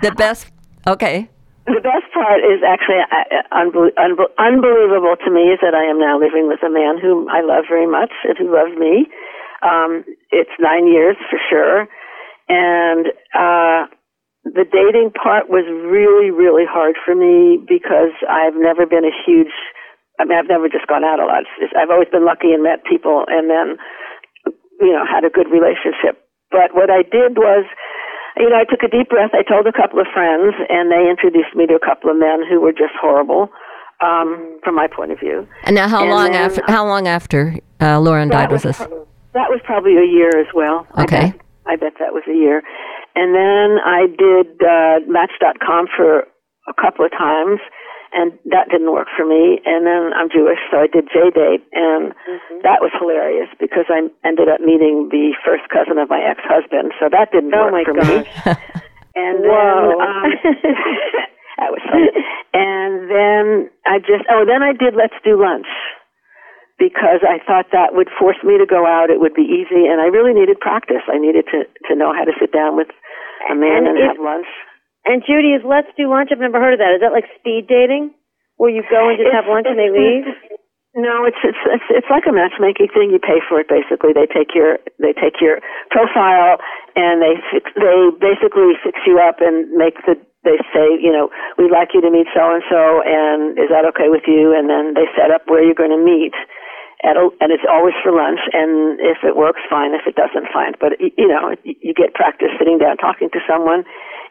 the 0.00 0.14
best. 0.16 0.48
Okay. 0.86 1.28
The 1.66 1.80
best 1.80 2.08
part 2.12 2.40
is 2.44 2.60
actually 2.60 3.00
uh, 3.00 3.40
unbel- 3.52 4.32
unbelievable 4.38 5.16
to 5.24 5.30
me 5.30 5.52
is 5.52 5.60
that 5.60 5.72
I 5.74 5.84
am 5.88 5.98
now 5.98 6.18
living 6.20 6.46
with 6.48 6.60
a 6.62 6.68
man 6.68 7.00
whom 7.00 7.28
I 7.28 7.40
love 7.40 7.64
very 7.68 7.86
much 7.86 8.12
and 8.24 8.36
who 8.36 8.52
loves 8.52 8.76
me. 8.76 9.08
Um, 9.62 10.04
it's 10.30 10.52
nine 10.60 10.86
years 10.86 11.16
for 11.28 11.38
sure, 11.48 11.88
and 12.48 13.06
uh, 13.32 13.88
the 14.44 14.64
dating 14.68 15.10
part 15.16 15.48
was 15.48 15.64
really, 15.88 16.30
really 16.30 16.64
hard 16.68 16.96
for 17.04 17.14
me 17.16 17.58
because 17.66 18.12
I've 18.28 18.54
never 18.56 18.84
been 18.86 19.04
a 19.04 19.14
huge. 19.24 19.52
I 20.20 20.24
mean, 20.24 20.38
I've 20.38 20.46
never 20.48 20.68
just 20.68 20.86
gone 20.86 21.02
out 21.02 21.18
a 21.18 21.26
lot. 21.26 21.42
Just, 21.58 21.74
I've 21.74 21.90
always 21.90 22.08
been 22.12 22.24
lucky 22.24 22.52
and 22.52 22.62
met 22.62 22.84
people, 22.84 23.24
and 23.26 23.50
then 23.50 23.76
you 24.80 24.92
know 24.92 25.02
had 25.08 25.24
a 25.24 25.30
good 25.30 25.48
relationship. 25.50 26.20
But 26.50 26.74
what 26.76 26.90
I 26.90 27.02
did 27.02 27.36
was 27.36 27.64
you 28.36 28.50
know, 28.50 28.56
I 28.56 28.64
took 28.64 28.82
a 28.82 28.88
deep 28.88 29.08
breath. 29.10 29.30
I 29.32 29.42
told 29.42 29.66
a 29.66 29.72
couple 29.72 30.00
of 30.00 30.06
friends, 30.12 30.54
and 30.68 30.90
they 30.90 31.08
introduced 31.08 31.54
me 31.54 31.66
to 31.66 31.74
a 31.74 31.80
couple 31.84 32.10
of 32.10 32.16
men 32.18 32.42
who 32.48 32.60
were 32.60 32.72
just 32.72 32.90
horrible, 33.00 33.48
um, 34.02 34.58
from 34.64 34.74
my 34.74 34.88
point 34.88 35.12
of 35.12 35.20
view. 35.20 35.46
And 35.62 35.74
now, 35.76 35.86
how 35.88 36.02
And 36.02 36.10
long 36.10 36.32
then- 36.32 36.50
after? 36.50 36.62
How 36.66 36.84
long 36.86 37.06
after 37.06 37.54
uh, 37.80 38.00
Loren 38.00 38.28
died 38.28 38.50
was 38.50 38.62
this? 38.64 38.76
pro- 38.78 39.06
that 39.34 39.50
was 39.50 39.60
probably 39.64 39.96
a 39.96 40.04
year 40.06 40.30
as 40.38 40.46
well. 40.54 40.86
I 40.94 41.04
Okay. 41.04 41.30
bet. 41.30 41.40
I 41.66 41.76
bet 41.76 41.94
that 42.00 42.12
was 42.12 42.22
a 42.28 42.34
year. 42.34 42.62
And 43.14 43.34
then 43.34 43.78
I 43.84 44.06
did 44.10 44.58
uh, 44.62 45.00
Match.com 45.06 45.86
for 45.96 46.26
a 46.66 46.74
couple 46.74 47.04
of 47.04 47.12
times, 47.12 47.60
and 48.12 48.32
that 48.50 48.70
didn't 48.70 48.90
work 48.92 49.08
for 49.16 49.26
me. 49.26 49.60
And 49.64 49.86
then 49.86 50.10
I'm 50.16 50.28
Jewish, 50.30 50.58
so 50.70 50.78
I 50.78 50.86
did 50.90 51.06
JDate, 51.08 51.62
and 51.72 52.12
Mm-hmm. 52.14 52.62
that 52.64 52.80
was 52.80 52.90
hilarious 52.98 53.48
because 53.60 53.84
I 53.92 54.08
ended 54.26 54.48
up 54.48 54.60
meeting 54.60 55.08
the 55.12 55.34
first 55.44 55.68
cousin 55.68 55.98
of 55.98 56.08
my 56.08 56.18
ex-husband, 56.24 56.92
so 56.98 57.08
that 57.12 57.30
didn't 57.30 57.52
Oh 57.54 57.70
work 57.70 57.84
for 57.86 57.94
me. 57.94 58.24
gosh. 58.24 58.58
And 59.14 59.46
Whoa. 59.46 59.94
then 59.94 60.02
um, 60.02 60.26
that 61.62 61.70
was 61.70 61.78
funny. 61.86 62.10
And 62.50 63.06
then 63.06 63.70
I 63.86 63.98
just 64.02 64.26
oh 64.26 64.42
then 64.42 64.58
I 64.66 64.72
did 64.74 64.98
Let's 64.98 65.14
Do 65.22 65.38
Lunch 65.38 65.70
because 66.82 67.22
I 67.22 67.38
thought 67.46 67.70
that 67.70 67.94
would 67.94 68.10
force 68.18 68.38
me 68.42 68.58
to 68.58 68.66
go 68.66 68.82
out. 68.86 69.10
It 69.10 69.20
would 69.22 69.34
be 69.38 69.46
easy, 69.46 69.86
and 69.86 70.00
I 70.02 70.10
really 70.10 70.34
needed 70.34 70.58
practice. 70.58 71.06
I 71.06 71.18
needed 71.22 71.46
to 71.54 71.62
to 71.86 71.92
know 71.94 72.10
how 72.10 72.24
to 72.26 72.34
sit 72.40 72.50
down 72.50 72.74
with 72.76 72.88
a 73.50 73.54
man 73.54 73.86
And 73.86 73.94
and, 73.94 73.98
if- 73.98 74.16
have 74.16 74.22
lunch. 74.22 74.46
and 75.04 75.22
Judy, 75.26 75.52
is 75.54 75.62
Let's 75.64 75.88
Do 75.96 76.08
Lunch? 76.08 76.30
I've 76.32 76.40
never 76.40 76.60
heard 76.60 76.74
of 76.74 76.80
that. 76.80 76.94
Is 76.96 77.00
that 77.04 77.12
like 77.12 77.26
speed 77.38 77.66
dating, 77.68 78.12
where 78.56 78.70
you 78.70 78.82
go 78.90 79.08
and 79.08 79.18
just 79.18 79.28
It's- 79.28 79.36
have 79.36 79.46
lunch 79.50 79.66
and 79.68 79.78
they 79.78 79.90
leave? 79.90 80.26
No, 80.96 81.24
it's 81.26 81.36
it's 81.42 81.58
it's 81.74 81.88
it's 81.90 82.10
like 82.10 82.22
a 82.26 82.32
matchmaking 82.32 82.86
thing. 82.94 83.10
You 83.10 83.18
pay 83.18 83.42
for 83.50 83.58
it 83.58 83.66
basically. 83.66 84.14
They 84.14 84.26
take 84.30 84.54
your 84.54 84.78
they 85.02 85.10
take 85.12 85.40
your 85.42 85.58
profile 85.90 86.62
and 86.94 87.18
they 87.20 87.34
fix, 87.50 87.66
they 87.74 87.98
basically 88.22 88.78
fix 88.78 88.94
you 89.04 89.18
up 89.18 89.42
and 89.42 89.66
make 89.74 89.98
the 90.06 90.14
they 90.46 90.54
say 90.70 90.86
you 91.02 91.10
know 91.10 91.30
we'd 91.58 91.72
like 91.74 91.90
you 91.98 92.00
to 92.00 92.10
meet 92.14 92.28
so 92.30 92.46
and 92.54 92.62
so 92.70 93.02
and 93.02 93.58
is 93.58 93.74
that 93.74 93.82
okay 93.90 94.06
with 94.06 94.22
you? 94.30 94.54
And 94.54 94.70
then 94.70 94.94
they 94.94 95.10
set 95.18 95.34
up 95.34 95.42
where 95.50 95.64
you're 95.66 95.74
going 95.74 95.90
to 95.90 95.98
meet. 95.98 96.30
At 97.04 97.20
a, 97.20 97.28
and 97.40 97.52
it's 97.52 97.68
always 97.68 97.92
for 98.00 98.16
lunch. 98.16 98.40
And 98.56 98.96
if 98.98 99.20
it 99.20 99.36
works, 99.36 99.60
fine. 99.68 99.92
If 99.92 100.08
it 100.08 100.16
doesn't, 100.16 100.48
fine. 100.52 100.72
But 100.80 100.96
you 101.00 101.28
know, 101.28 101.52
you 101.62 101.92
get 101.92 102.14
practice 102.16 102.48
sitting 102.58 102.78
down 102.78 102.96
talking 102.96 103.28
to 103.30 103.40
someone, 103.44 103.84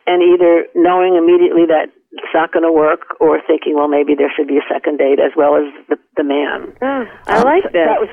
and 0.10 0.26
either 0.26 0.66
knowing 0.74 1.14
immediately 1.16 1.70
that 1.70 1.94
it's 2.14 2.34
not 2.34 2.52
going 2.52 2.66
to 2.66 2.74
work, 2.74 3.18
or 3.22 3.42
thinking, 3.46 3.78
well, 3.78 3.88
maybe 3.88 4.14
there 4.18 4.34
should 4.34 4.48
be 4.48 4.58
a 4.58 4.66
second 4.66 4.98
date 4.98 5.22
as 5.22 5.38
well 5.38 5.56
as 5.56 5.70
the 5.90 5.98
the 6.18 6.26
man. 6.26 6.74
Oh, 6.82 7.06
I 7.30 7.38
um, 7.38 7.46
like 7.46 7.70
that. 7.78 7.94
That 7.94 8.02
was 8.02 8.10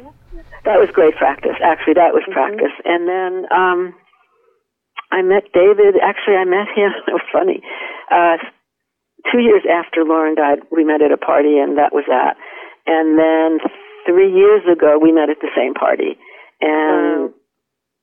that 0.64 0.76
was 0.76 0.90
great 0.92 1.16
practice. 1.16 1.56
Actually, 1.64 1.96
that 1.96 2.12
was 2.12 2.22
mm-hmm. 2.28 2.36
practice. 2.36 2.76
And 2.84 3.08
then 3.08 3.32
um, 3.48 3.94
I 5.10 5.22
met 5.22 5.48
David. 5.52 5.96
Actually, 5.96 6.36
I 6.36 6.44
met 6.44 6.68
him. 6.68 6.92
It 7.08 7.16
was 7.16 7.28
funny. 7.32 7.64
Uh, 8.12 8.36
two 9.32 9.40
years 9.40 9.64
after 9.64 10.04
Loren 10.04 10.34
died, 10.34 10.60
we 10.70 10.84
met 10.84 11.02
at 11.02 11.12
a 11.12 11.16
party, 11.16 11.58
and 11.58 11.78
that 11.78 11.92
was 11.92 12.04
that. 12.08 12.36
And 12.86 13.18
then 13.18 13.60
three 14.10 14.34
years 14.34 14.66
ago, 14.66 14.98
we 15.00 15.12
met 15.12 15.30
at 15.30 15.38
the 15.40 15.54
same 15.54 15.74
party, 15.74 16.18
and 16.60 17.30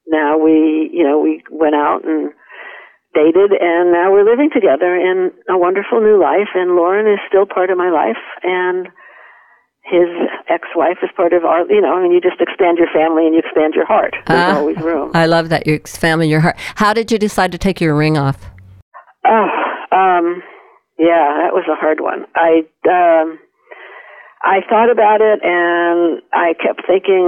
now 0.08 0.40
we, 0.40 0.90
you 0.92 1.04
know, 1.04 1.20
we 1.20 1.44
went 1.52 1.76
out 1.76 2.08
and 2.08 2.32
dated, 3.14 3.52
and 3.52 3.92
now 3.92 4.12
we're 4.12 4.24
living 4.24 4.50
together 4.54 4.96
in 4.96 5.32
a 5.50 5.58
wonderful 5.58 6.00
new 6.00 6.16
life. 6.16 6.56
And 6.56 6.76
Loren 6.76 7.12
is 7.12 7.20
still 7.28 7.46
part 7.46 7.70
of 7.70 7.78
my 7.78 7.92
life, 7.92 8.22
and 8.44 8.88
his 9.84 10.08
ex-wife 10.50 10.98
is 11.02 11.10
part 11.16 11.32
of 11.32 11.46
our 11.46 11.66
you 11.72 11.80
know 11.80 11.96
i 11.96 12.04
mean 12.04 12.12
you 12.12 12.20
just 12.20 12.42
expand 12.42 12.78
your 12.78 12.90
family 12.94 13.26
and 13.26 13.34
you 13.34 13.40
expand 13.40 13.74
your 13.74 13.86
heart. 13.86 14.16
There's 14.28 14.52
uh, 14.52 14.60
always 14.60 14.76
room. 14.78 15.12
I 15.14 15.28
love 15.28 15.48
that 15.48 15.66
you 15.66 15.74
expand 15.74 16.26
your 16.26 16.42
heart. 16.42 16.58
How 16.76 16.94
did 16.94 17.10
you 17.10 17.18
decide 17.18 17.54
to 17.54 17.58
take 17.58 17.80
your 17.80 17.96
ring 17.96 18.18
off? 18.18 18.50
Oh 19.26 19.48
um 19.92 20.44
yeah 21.00 21.40
that 21.40 21.54
was 21.54 21.64
a 21.72 21.76
hard 21.76 22.02
one. 22.02 22.26
I 22.36 22.68
um 22.90 23.40
I 24.46 24.62
thought 24.70 24.94
about 24.94 25.18
it, 25.20 25.42
and 25.42 26.22
I 26.30 26.54
kept 26.54 26.86
thinking. 26.86 27.26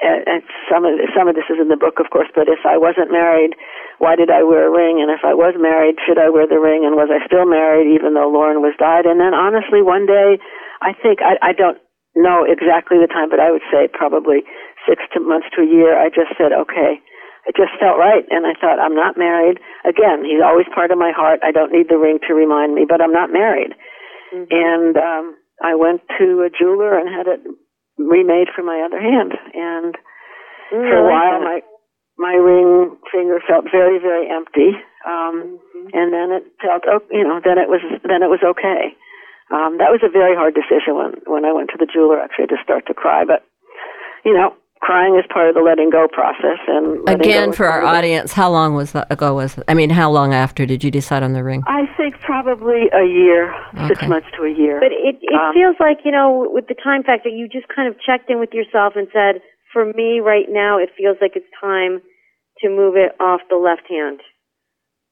And 0.00 0.40
some 0.72 0.88
of 0.88 0.96
some 1.12 1.28
of 1.28 1.36
this 1.36 1.44
is 1.52 1.60
in 1.60 1.68
the 1.68 1.76
book, 1.76 2.00
of 2.00 2.08
course. 2.08 2.32
But 2.32 2.48
if 2.48 2.64
I 2.64 2.80
wasn't 2.80 3.12
married, 3.12 3.52
why 4.00 4.16
did 4.16 4.32
I 4.32 4.40
wear 4.42 4.64
a 4.66 4.72
ring? 4.72 5.04
And 5.04 5.12
if 5.12 5.20
I 5.20 5.36
was 5.36 5.52
married, 5.60 6.00
should 6.00 6.16
I 6.16 6.32
wear 6.32 6.48
the 6.48 6.58
ring? 6.58 6.88
And 6.88 6.96
was 6.96 7.12
I 7.12 7.20
still 7.28 7.44
married, 7.44 7.92
even 7.92 8.16
though 8.16 8.32
Loren 8.32 8.64
was 8.64 8.72
died? 8.80 9.04
And 9.04 9.20
then, 9.20 9.36
honestly, 9.36 9.84
one 9.84 10.08
day, 10.08 10.40
I 10.80 10.96
think 10.96 11.20
I, 11.20 11.36
I 11.44 11.52
don't 11.52 11.76
know 12.16 12.48
exactly 12.48 12.96
the 12.96 13.12
time, 13.12 13.28
but 13.28 13.38
I 13.38 13.52
would 13.52 13.64
say 13.68 13.86
probably 13.92 14.40
six 14.88 15.04
to 15.12 15.20
months 15.20 15.52
to 15.54 15.62
a 15.62 15.68
year. 15.68 15.92
I 15.92 16.08
just 16.08 16.32
said, 16.40 16.56
okay. 16.56 17.04
It 17.48 17.56
just 17.56 17.72
felt 17.80 17.96
right, 17.96 18.24
and 18.28 18.44
I 18.44 18.52
thought, 18.60 18.76
I'm 18.76 18.94
not 18.94 19.16
married. 19.16 19.64
Again, 19.88 20.28
he's 20.28 20.44
always 20.44 20.68
part 20.76 20.92
of 20.92 21.00
my 21.00 21.08
heart. 21.08 21.40
I 21.40 21.52
don't 21.52 21.72
need 21.72 21.88
the 21.88 21.96
ring 21.96 22.20
to 22.28 22.36
remind 22.36 22.76
me, 22.76 22.84
but 22.84 23.00
I'm 23.00 23.16
not 23.16 23.32
married. 23.32 23.72
Mm-hmm. 24.28 24.44
And 24.52 24.94
um, 25.00 25.39
I 25.60 25.74
went 25.74 26.02
to 26.18 26.42
a 26.42 26.50
jeweler 26.50 26.98
and 26.98 27.08
had 27.08 27.28
it 27.28 27.40
remade 27.98 28.48
for 28.54 28.62
my 28.62 28.80
other 28.80 29.00
hand. 29.00 29.36
And 29.54 29.94
mm, 30.72 30.84
for 30.88 30.96
a 30.96 31.06
while, 31.06 31.40
my 31.40 31.60
my 32.20 32.36
ring 32.36 32.96
finger 33.12 33.40
felt 33.48 33.64
very, 33.72 33.98
very 33.98 34.28
empty. 34.28 34.76
Um, 35.08 35.56
mm-hmm. 35.56 35.88
And 35.96 36.12
then 36.12 36.28
it 36.36 36.44
felt, 36.60 36.84
you 37.10 37.24
know, 37.24 37.40
then 37.40 37.56
it 37.56 37.68
was 37.68 37.80
then 38.04 38.20
it 38.22 38.28
was 38.28 38.44
okay. 38.44 38.96
Um, 39.50 39.82
that 39.82 39.90
was 39.90 40.04
a 40.04 40.12
very 40.12 40.36
hard 40.36 40.54
decision 40.54 40.94
when, 40.94 41.12
when 41.26 41.44
I 41.44 41.50
went 41.50 41.74
to 41.74 41.80
the 41.80 41.88
jeweler 41.90 42.20
actually 42.20 42.46
I 42.52 42.54
to 42.54 42.62
start 42.62 42.86
to 42.86 42.94
cry. 42.94 43.24
But, 43.24 43.42
you 44.24 44.32
know, 44.32 44.54
crying 44.80 45.16
is 45.16 45.24
part 45.32 45.48
of 45.48 45.54
the 45.54 45.60
letting 45.60 45.90
go 45.90 46.08
process. 46.08 46.58
And 46.66 47.08
again, 47.08 47.52
for 47.52 47.66
our 47.66 47.84
audience, 47.84 48.32
how 48.32 48.50
long 48.50 48.74
was 48.74 48.92
that 48.92 49.10
ago? 49.12 49.34
Was 49.34 49.58
I 49.68 49.74
mean, 49.74 49.90
how 49.90 50.10
long 50.10 50.34
after 50.34 50.66
did 50.66 50.82
you 50.82 50.90
decide 50.90 51.22
on 51.22 51.32
the 51.32 51.44
ring? 51.44 51.62
I 51.66 51.86
think 51.96 52.18
probably 52.20 52.88
a 52.92 53.04
year, 53.04 53.54
okay. 53.74 53.88
six 53.88 54.08
months 54.08 54.28
to 54.36 54.44
a 54.44 54.50
year. 54.52 54.80
But 54.80 54.92
it 54.92 55.16
it 55.20 55.40
um, 55.40 55.54
feels 55.54 55.76
like 55.78 55.98
you 56.04 56.10
know, 56.10 56.48
with 56.50 56.66
the 56.68 56.74
time 56.74 57.02
factor, 57.04 57.28
you 57.28 57.48
just 57.48 57.68
kind 57.68 57.88
of 57.88 58.00
checked 58.00 58.30
in 58.30 58.40
with 58.40 58.50
yourself 58.52 58.94
and 58.96 59.06
said, 59.12 59.42
"For 59.72 59.84
me, 59.84 60.20
right 60.20 60.48
now, 60.48 60.78
it 60.78 60.90
feels 60.96 61.18
like 61.20 61.32
it's 61.36 61.50
time 61.60 62.00
to 62.64 62.68
move 62.68 62.96
it 62.96 63.12
off 63.20 63.40
the 63.48 63.56
left 63.56 63.88
hand." 63.88 64.20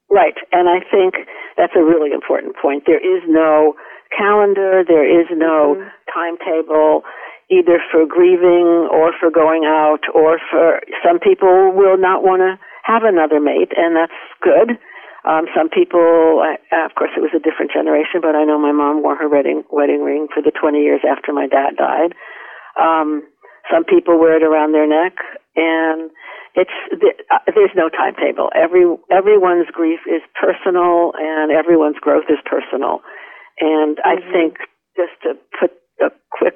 Right, 0.09 0.35
and 0.51 0.67
I 0.67 0.81
think 0.89 1.13
that's 1.55 1.73
a 1.77 1.83
really 1.83 2.11
important 2.11 2.55
point. 2.57 2.83
There 2.87 2.97
is 2.97 3.21
no 3.27 3.75
calendar. 4.09 4.81
There 4.81 5.05
is 5.05 5.27
no 5.29 5.77
mm-hmm. 5.77 5.89
timetable 6.09 7.03
either 7.49 7.81
for 7.91 8.05
grieving 8.05 8.87
or 8.93 9.11
for 9.19 9.29
going 9.29 9.65
out 9.65 10.05
or 10.13 10.37
for 10.49 10.79
some 11.03 11.19
people 11.19 11.73
will 11.73 11.97
not 11.97 12.23
want 12.23 12.41
to 12.41 12.57
have 12.85 13.03
another 13.03 13.39
mate 13.39 13.73
and 13.75 13.95
that's 13.95 14.21
good. 14.41 14.77
Um, 15.27 15.51
some 15.51 15.67
people, 15.67 16.39
uh, 16.39 16.85
of 16.85 16.95
course, 16.95 17.11
it 17.17 17.19
was 17.19 17.35
a 17.35 17.43
different 17.43 17.75
generation, 17.75 18.23
but 18.23 18.39
I 18.39 18.47
know 18.47 18.57
my 18.57 18.71
mom 18.71 19.03
wore 19.03 19.17
her 19.19 19.27
wedding 19.27 19.63
wedding 19.69 20.01
ring 20.01 20.27
for 20.31 20.41
the 20.41 20.55
20 20.55 20.79
years 20.79 21.01
after 21.03 21.33
my 21.33 21.45
dad 21.45 21.75
died. 21.75 22.15
Um, 22.79 23.27
some 23.67 23.83
people 23.83 24.17
wear 24.17 24.37
it 24.37 24.43
around 24.43 24.73
their 24.73 24.87
neck, 24.87 25.19
and 25.55 26.09
it's 26.55 26.73
uh, 27.29 27.39
there's 27.53 27.75
no 27.75 27.89
timetable. 27.89 28.49
Every 28.55 28.85
everyone's 29.11 29.67
grief 29.71 29.99
is 30.07 30.21
personal, 30.39 31.11
and 31.17 31.51
everyone's 31.51 31.99
growth 31.99 32.25
is 32.29 32.39
personal. 32.45 33.01
And 33.59 33.97
mm-hmm. 33.97 34.09
I 34.09 34.15
think 34.31 34.57
just 34.95 35.13
to 35.23 35.35
put 35.59 35.71
a 36.01 36.09
quick 36.31 36.55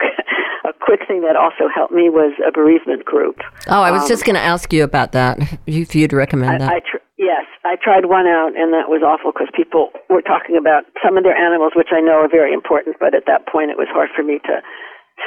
a 0.66 0.74
quick 0.74 1.02
thing 1.13 1.22
that 1.22 1.38
also 1.38 1.70
helped 1.70 1.93
me 1.93 2.10
was 2.10 2.34
a 2.41 2.50
bereavement 2.50 3.05
group. 3.05 3.38
Oh, 3.70 3.86
I 3.86 3.93
was 3.93 4.01
um, 4.03 4.10
just 4.10 4.25
going 4.25 4.34
to 4.34 4.41
ask 4.41 4.74
you 4.74 4.82
about 4.82 5.13
that. 5.13 5.38
If 5.70 5.93
you'd 5.93 6.13
recommend 6.13 6.62
that. 6.62 6.70
I, 6.70 6.77
I 6.77 6.79
tr- 6.79 7.05
yes, 7.22 7.46
I 7.62 7.77
tried 7.77 8.10
one 8.10 8.25
out, 8.25 8.58
and 8.58 8.74
that 8.74 8.89
was 8.89 9.05
awful 9.05 9.29
because 9.29 9.53
people 9.53 9.93
were 10.10 10.25
talking 10.25 10.58
about 10.58 10.89
some 11.05 11.17
of 11.17 11.24
their 11.24 11.38
animals, 11.38 11.74
which 11.77 11.93
I 11.93 12.01
know 12.01 12.25
are 12.25 12.29
very 12.29 12.53
important, 12.53 12.98
but 12.98 13.13
at 13.13 13.29
that 13.29 13.46
point 13.46 13.70
it 13.70 13.77
was 13.77 13.88
hard 13.93 14.10
for 14.15 14.25
me 14.25 14.41
to 14.50 14.65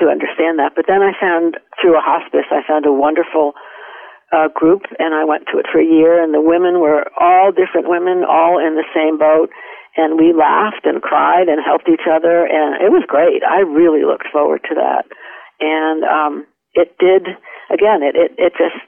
to 0.02 0.10
understand 0.10 0.58
that. 0.58 0.74
But 0.74 0.90
then 0.90 0.98
I 1.00 1.14
found 1.14 1.62
through 1.78 1.94
a 1.94 2.02
hospice, 2.02 2.50
I 2.50 2.66
found 2.66 2.84
a 2.84 2.92
wonderful 2.92 3.54
uh, 4.34 4.50
group, 4.50 4.82
and 4.98 5.14
I 5.14 5.22
went 5.24 5.46
to 5.54 5.62
it 5.62 5.70
for 5.70 5.78
a 5.78 5.86
year, 5.86 6.18
and 6.18 6.34
the 6.34 6.42
women 6.42 6.82
were 6.82 7.06
all 7.16 7.54
different 7.54 7.88
women, 7.88 8.26
all 8.26 8.58
in 8.58 8.74
the 8.74 8.84
same 8.90 9.16
boat 9.16 9.48
and 9.96 10.20
we 10.20 10.36
laughed 10.36 10.84
and 10.84 11.00
cried 11.00 11.48
and 11.48 11.64
helped 11.64 11.88
each 11.88 12.04
other 12.04 12.44
and 12.44 12.76
it 12.84 12.92
was 12.92 13.02
great. 13.08 13.40
I 13.42 13.64
really 13.64 14.04
looked 14.04 14.28
forward 14.28 14.60
to 14.68 14.74
that. 14.76 15.08
And 15.60 16.04
um 16.04 16.46
it 16.74 16.96
did 16.98 17.26
again 17.72 18.02
it 18.02 18.16
it, 18.16 18.32
it 18.38 18.52
just 18.56 18.84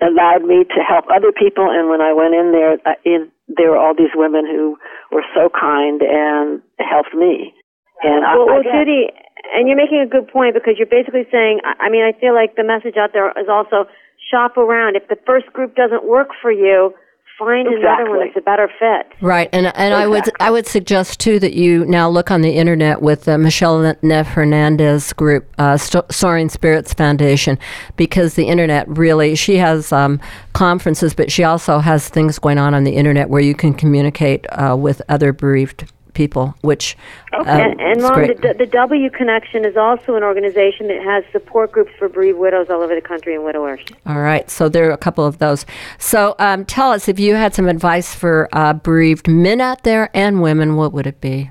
allowed 0.00 0.44
me 0.44 0.64
to 0.64 0.80
help 0.84 1.06
other 1.08 1.32
people 1.32 1.68
and 1.70 1.88
when 1.88 2.00
I 2.00 2.12
went 2.12 2.34
in 2.34 2.52
there 2.52 2.76
uh, 2.84 3.00
in 3.04 3.30
there 3.48 3.70
were 3.70 3.78
all 3.78 3.94
these 3.94 4.12
women 4.14 4.44
who 4.44 4.76
were 5.12 5.24
so 5.34 5.48
kind 5.48 6.02
and 6.02 6.60
helped 6.82 7.14
me. 7.14 7.54
And 8.02 8.26
well, 8.26 8.50
I, 8.50 8.60
well 8.60 8.62
Judy, 8.62 9.08
and 9.54 9.68
you're 9.68 9.78
making 9.78 10.02
a 10.02 10.10
good 10.10 10.28
point 10.28 10.52
because 10.52 10.74
you're 10.76 10.90
basically 10.90 11.24
saying 11.32 11.60
I 11.64 11.88
mean 11.88 12.04
I 12.04 12.12
feel 12.18 12.34
like 12.34 12.56
the 12.56 12.64
message 12.64 12.96
out 12.96 13.10
there 13.12 13.30
is 13.38 13.48
also 13.48 13.88
shop 14.30 14.56
around. 14.56 14.96
If 14.96 15.08
the 15.08 15.16
first 15.26 15.46
group 15.52 15.74
doesn't 15.74 16.04
work 16.04 16.28
for 16.42 16.50
you, 16.50 16.92
find 17.38 17.66
exactly. 17.66 17.86
another 17.86 18.10
one 18.10 18.26
that's 18.26 18.36
a 18.36 18.40
better 18.40 18.68
fit. 18.78 19.12
Right, 19.20 19.48
and 19.52 19.66
and 19.66 19.92
exactly. 19.92 20.02
I 20.02 20.06
would 20.06 20.24
I 20.40 20.50
would 20.50 20.66
suggest 20.66 21.20
too 21.20 21.38
that 21.40 21.54
you 21.54 21.84
now 21.86 22.08
look 22.08 22.30
on 22.30 22.42
the 22.42 22.52
internet 22.52 23.02
with 23.02 23.24
the 23.24 23.38
Michelle 23.38 23.94
Neff 24.02 24.26
Hernandez 24.26 25.12
group, 25.12 25.48
uh, 25.58 25.76
Soaring 25.76 26.48
Spirits 26.48 26.94
Foundation, 26.94 27.58
because 27.96 28.34
the 28.34 28.46
internet 28.46 28.88
really 28.88 29.34
she 29.34 29.56
has 29.56 29.92
um, 29.92 30.20
conferences, 30.52 31.14
but 31.14 31.30
she 31.30 31.44
also 31.44 31.78
has 31.78 32.08
things 32.08 32.38
going 32.38 32.58
on 32.58 32.74
on 32.74 32.84
the 32.84 32.96
internet 32.96 33.30
where 33.30 33.42
you 33.42 33.54
can 33.54 33.74
communicate 33.74 34.46
uh, 34.52 34.76
with 34.78 35.02
other 35.08 35.32
bereaved 35.32 35.90
people, 36.16 36.56
which 36.62 36.96
okay. 37.34 37.48
Uh, 37.48 37.58
and, 37.58 37.80
and 37.80 38.02
Mom, 38.02 38.20
the, 38.22 38.54
the, 38.58 38.66
W 38.66 39.10
Connection 39.10 39.64
is 39.64 39.76
also 39.76 40.16
an 40.16 40.24
organization 40.24 40.88
that 40.88 41.02
has 41.02 41.22
support 41.30 41.70
groups 41.70 41.92
for 41.98 42.08
bereaved 42.08 42.38
widows 42.38 42.68
all 42.70 42.82
over 42.82 42.94
the 42.94 43.00
country 43.00 43.34
and 43.34 43.44
widowers. 43.44 43.80
All 44.06 44.20
right, 44.20 44.50
so 44.50 44.68
there 44.68 44.88
are 44.88 44.92
a 44.92 44.96
couple 44.96 45.24
of 45.24 45.38
those. 45.38 45.66
So 45.98 46.34
um, 46.38 46.64
tell 46.64 46.90
us 46.90 47.06
if 47.08 47.20
you 47.20 47.34
had 47.34 47.54
some 47.54 47.68
advice 47.68 48.14
for 48.14 48.48
uh, 48.52 48.72
bereaved 48.72 49.28
men 49.28 49.60
out 49.60 49.84
there 49.84 50.10
and 50.14 50.42
women, 50.42 50.74
what 50.76 50.92
would 50.92 51.06
it 51.06 51.20
be? 51.20 51.50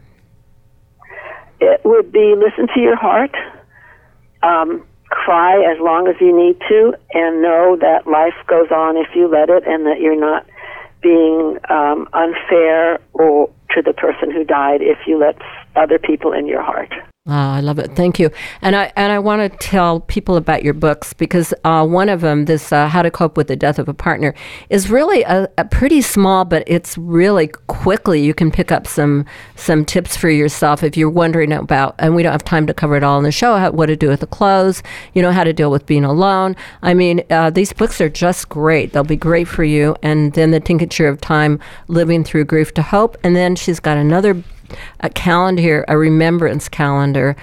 It 1.62 1.82
would 1.86 2.12
be 2.12 2.36
listen 2.36 2.68
to 2.74 2.82
your 2.82 2.98
heart. 2.98 3.36
Um, 4.44 4.84
cry 5.10 5.64
as 5.72 5.80
long 5.80 6.08
as 6.08 6.16
you 6.20 6.36
need 6.36 6.60
to 6.68 6.94
and 7.14 7.42
know 7.42 7.78
that 7.80 8.06
life 8.06 8.36
goes 8.48 8.70
on 8.72 8.98
if 8.98 9.08
you 9.16 9.28
let 9.28 9.50
it 9.50 9.64
and 9.66 9.86
that 9.86 10.02
you're 10.02 10.20
not 10.20 10.46
being 11.02 11.58
um, 11.70 12.08
unfair 12.14 13.00
or 13.14 13.50
to 13.74 13.82
the 13.82 13.94
person 13.94 14.32
who 14.32 14.44
died 14.44 14.82
if 14.82 15.00
you 15.08 15.18
let 15.18 15.38
other 15.76 16.00
people 16.00 16.34
in 16.34 16.48
your 16.48 16.62
heart. 16.62 16.94
Oh, 17.28 17.34
I 17.34 17.60
love 17.60 17.80
it. 17.80 17.96
Thank 17.96 18.20
you. 18.20 18.30
And 18.62 18.76
I 18.76 18.94
and 18.96 19.12
I 19.12 19.18
want 19.18 19.52
to 19.52 19.58
tell 19.58 20.02
people 20.02 20.36
about 20.36 20.62
your 20.62 20.76
books 20.76 21.12
because 21.12 21.56
uh, 21.64 21.84
one 21.84 22.08
of 22.08 22.22
them, 22.22 22.46
this 22.46 22.72
uh, 22.72 22.88
"How 22.88 23.02
to 23.02 23.10
Cope 23.10 23.36
with 23.36 23.48
the 23.48 23.56
Death 23.56 23.80
of 23.80 23.90
a 23.90 23.96
Partner," 23.96 24.36
is 24.70 24.92
really 24.92 25.24
a, 25.24 25.50
a, 25.58 25.66
pretty 25.66 26.04
small, 26.04 26.46
but 26.46 26.64
it's 26.68 27.00
really 27.00 27.48
quickly 27.66 28.24
you 28.24 28.36
can 28.36 28.52
pick 28.52 28.72
up 28.72 28.86
some 28.86 29.26
some 29.56 29.86
tips 29.86 30.16
for 30.16 30.30
yourself 30.30 30.84
if 30.84 30.96
you're 30.96 31.10
wondering 31.10 31.52
about. 31.52 31.96
And 31.98 32.14
we 32.14 32.22
don't 32.22 32.32
have 32.32 32.44
time 32.44 32.68
to 32.68 32.76
cover 32.76 32.96
it 32.96 33.02
all 33.02 33.18
in 33.18 33.24
the 33.24 33.32
show. 33.32 33.58
How, 33.58 33.72
what 33.72 33.88
to 33.88 33.96
do 33.96 34.10
with 34.10 34.20
the 34.20 34.28
clothes, 34.28 34.84
you 35.16 35.24
know, 35.24 35.32
how 35.32 35.44
to 35.44 35.52
deal 35.52 35.72
with 35.72 35.88
being 35.88 36.06
alone. 36.06 36.56
I 36.84 36.94
mean, 36.94 37.24
uh, 37.32 37.50
these 37.50 37.74
books 37.74 38.00
are 38.02 38.10
just 38.10 38.50
great. 38.50 38.94
They'll 38.94 39.04
be 39.04 39.16
great 39.16 39.48
for 39.48 39.64
you. 39.64 39.96
And 40.04 40.34
then 40.34 40.52
the 40.52 40.60
tincture 40.60 41.08
of 41.08 41.22
time, 41.22 41.60
living 41.88 42.24
through 42.24 42.46
grief 42.46 42.72
to 42.76 42.84
hope. 42.84 43.18
And 43.24 43.36
then 43.36 43.56
she's 43.56 43.80
got 43.80 43.98
another 43.98 44.44
a 45.00 45.10
calendar 45.10 45.84
a 45.88 45.98
remembrance 45.98 46.70
calendar. 46.70 47.36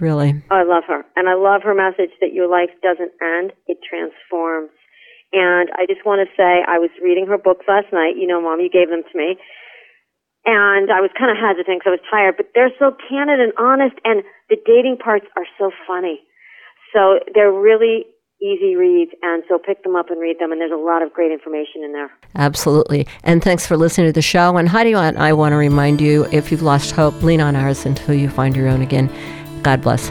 Really. 0.00 0.42
Oh, 0.50 0.56
I 0.56 0.62
love 0.62 0.84
her. 0.88 1.04
And 1.16 1.28
I 1.28 1.34
love 1.34 1.62
her 1.62 1.74
message 1.74 2.10
that 2.20 2.32
your 2.32 2.48
life 2.48 2.70
doesn't 2.82 3.12
end, 3.20 3.52
it 3.66 3.78
transforms. 3.88 4.70
And 5.32 5.70
I 5.74 5.86
just 5.86 6.04
want 6.04 6.26
to 6.26 6.36
say, 6.36 6.64
I 6.66 6.78
was 6.78 6.90
reading 7.02 7.26
her 7.26 7.38
books 7.38 7.64
last 7.68 7.92
night. 7.92 8.16
You 8.16 8.26
know, 8.26 8.40
Mom, 8.40 8.60
you 8.60 8.68
gave 8.68 8.88
them 8.88 9.02
to 9.10 9.18
me. 9.18 9.36
And 10.46 10.90
I 10.90 11.00
was 11.00 11.10
kind 11.18 11.30
of 11.30 11.36
hesitant 11.36 11.80
because 11.80 11.92
I 11.92 11.98
was 12.00 12.06
tired, 12.10 12.34
but 12.36 12.46
they're 12.54 12.72
so 12.78 12.96
candid 13.08 13.40
and 13.40 13.52
honest, 13.58 13.96
and 14.04 14.22
the 14.48 14.56
dating 14.64 14.96
parts 14.96 15.26
are 15.36 15.44
so 15.58 15.70
funny. 15.86 16.20
So 16.94 17.20
they're 17.34 17.52
really 17.52 18.06
easy 18.42 18.74
reads, 18.74 19.12
and 19.22 19.42
so 19.48 19.58
pick 19.58 19.82
them 19.84 19.96
up 19.96 20.08
and 20.08 20.18
read 20.18 20.38
them, 20.38 20.50
and 20.50 20.60
there's 20.60 20.72
a 20.72 20.76
lot 20.76 21.02
of 21.02 21.12
great 21.12 21.30
information 21.30 21.84
in 21.84 21.92
there. 21.92 22.10
Absolutely. 22.36 23.06
And 23.22 23.44
thanks 23.44 23.66
for 23.66 23.76
listening 23.76 24.06
to 24.06 24.12
the 24.12 24.22
show. 24.22 24.56
And 24.56 24.68
Heidi 24.68 24.94
and 24.94 25.18
I 25.18 25.34
want 25.34 25.52
to 25.52 25.56
remind 25.56 26.00
you 26.00 26.26
if 26.32 26.50
you've 26.50 26.62
lost 26.62 26.92
hope, 26.92 27.22
lean 27.22 27.40
on 27.40 27.54
ours 27.54 27.84
until 27.84 28.14
you 28.14 28.30
find 28.30 28.56
your 28.56 28.68
own 28.68 28.80
again. 28.80 29.10
God 29.62 29.82
bless. 29.82 30.10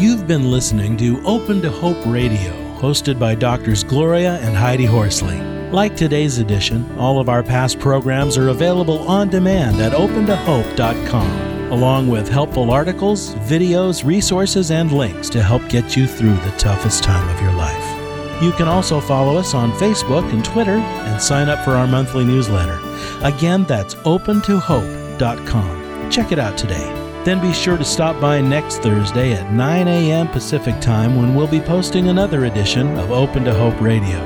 You've 0.00 0.26
been 0.26 0.50
listening 0.50 0.96
to 0.98 1.20
Open 1.26 1.60
to 1.62 1.70
Hope 1.70 1.98
Radio, 2.06 2.52
hosted 2.78 3.18
by 3.18 3.34
Doctors 3.34 3.82
Gloria 3.82 4.38
and 4.42 4.56
Heidi 4.56 4.86
Horsley. 4.86 5.49
Like 5.72 5.94
today's 5.94 6.38
edition, 6.38 6.98
all 6.98 7.20
of 7.20 7.28
our 7.28 7.44
past 7.44 7.78
programs 7.78 8.36
are 8.36 8.48
available 8.48 9.08
on 9.08 9.28
demand 9.28 9.80
at 9.80 9.92
opentohope.com, 9.92 11.70
along 11.70 12.08
with 12.08 12.28
helpful 12.28 12.72
articles, 12.72 13.36
videos, 13.36 14.04
resources, 14.04 14.72
and 14.72 14.90
links 14.90 15.28
to 15.28 15.40
help 15.40 15.68
get 15.68 15.96
you 15.96 16.08
through 16.08 16.34
the 16.34 16.50
toughest 16.58 17.04
time 17.04 17.28
of 17.32 17.40
your 17.40 17.52
life. 17.52 18.42
You 18.42 18.50
can 18.50 18.66
also 18.66 19.00
follow 19.00 19.36
us 19.36 19.54
on 19.54 19.70
Facebook 19.72 20.28
and 20.32 20.44
Twitter 20.44 20.78
and 20.78 21.22
sign 21.22 21.48
up 21.48 21.64
for 21.64 21.72
our 21.72 21.86
monthly 21.86 22.24
newsletter. 22.24 22.80
Again, 23.22 23.62
that's 23.62 23.94
opentohope.com. 23.94 26.10
Check 26.10 26.32
it 26.32 26.40
out 26.40 26.58
today. 26.58 26.92
Then 27.24 27.40
be 27.40 27.52
sure 27.52 27.76
to 27.76 27.84
stop 27.84 28.20
by 28.20 28.40
next 28.40 28.78
Thursday 28.78 29.34
at 29.34 29.52
9 29.52 29.86
a.m. 29.86 30.26
Pacific 30.26 30.80
Time 30.80 31.14
when 31.14 31.36
we'll 31.36 31.46
be 31.46 31.60
posting 31.60 32.08
another 32.08 32.46
edition 32.46 32.98
of 32.98 33.12
Open 33.12 33.44
to 33.44 33.54
Hope 33.54 33.80
Radio. 33.80 34.18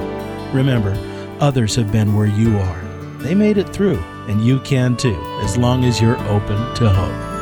Remember, 0.55 0.97
others 1.41 1.75
have 1.77 1.91
been 1.91 2.15
where 2.15 2.27
you 2.27 2.57
are. 2.59 2.81
They 3.19 3.35
made 3.35 3.59
it 3.59 3.69
through, 3.69 3.99
and 4.29 4.45
you 4.45 4.61
can 4.61 4.97
too, 4.97 5.21
as 5.43 5.57
long 5.57 5.85
as 5.85 6.01
you're 6.01 6.21
open 6.29 6.75
to 6.77 6.89
hope. 6.89 7.34